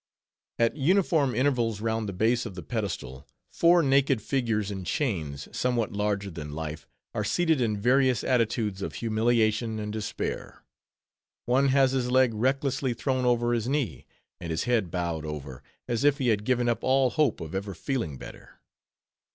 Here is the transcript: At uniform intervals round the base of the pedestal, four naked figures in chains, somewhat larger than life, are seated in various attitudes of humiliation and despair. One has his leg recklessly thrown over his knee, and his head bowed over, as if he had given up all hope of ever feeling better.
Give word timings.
At 0.57 0.75
uniform 0.75 1.35
intervals 1.35 1.79
round 1.79 2.09
the 2.09 2.11
base 2.11 2.47
of 2.47 2.55
the 2.55 2.63
pedestal, 2.63 3.27
four 3.51 3.83
naked 3.83 4.19
figures 4.19 4.71
in 4.71 4.83
chains, 4.83 5.47
somewhat 5.55 5.91
larger 5.93 6.31
than 6.31 6.53
life, 6.55 6.87
are 7.13 7.23
seated 7.23 7.61
in 7.61 7.77
various 7.79 8.23
attitudes 8.23 8.81
of 8.81 8.95
humiliation 8.95 9.77
and 9.77 9.93
despair. 9.93 10.63
One 11.45 11.67
has 11.67 11.91
his 11.91 12.09
leg 12.09 12.33
recklessly 12.33 12.95
thrown 12.95 13.25
over 13.25 13.53
his 13.53 13.67
knee, 13.69 14.07
and 14.39 14.49
his 14.49 14.63
head 14.63 14.89
bowed 14.89 15.23
over, 15.23 15.61
as 15.87 16.03
if 16.03 16.17
he 16.17 16.29
had 16.29 16.45
given 16.45 16.67
up 16.67 16.83
all 16.83 17.11
hope 17.11 17.39
of 17.39 17.53
ever 17.53 17.75
feeling 17.75 18.17
better. 18.17 18.59